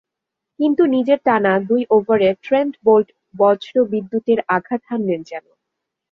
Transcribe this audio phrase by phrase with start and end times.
[0.59, 3.07] কিন্তু নিজের টানা দুই ওভারে ট্রেন্ট বোল্ট
[3.35, 5.45] বজ্রবিদ্যুতের আঘাত হানলেন যেন।